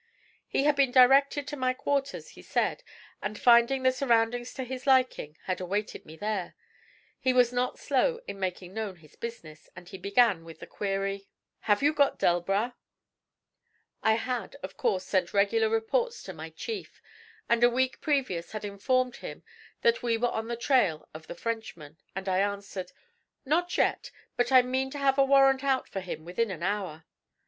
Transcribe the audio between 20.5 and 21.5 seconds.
trail of the